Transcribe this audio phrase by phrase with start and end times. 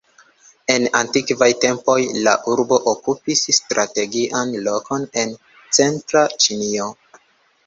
[0.75, 1.97] En antikvaj tempoj
[2.27, 5.37] la urbo okupis strategian lokon en
[5.81, 6.91] centra Ĉinio.